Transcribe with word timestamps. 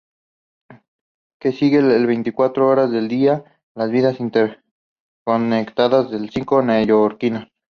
Que 1.39 1.51
sigue 1.51 1.79
las 1.83 2.07
veinticuatro 2.07 2.67
horas 2.67 2.89
del 2.89 3.07
día, 3.07 3.43
las 3.75 3.91
vidas 3.91 4.19
interconectadas 4.19 6.09
de 6.09 6.27
cinco 6.27 6.63
neoyorquinos. 6.63 7.51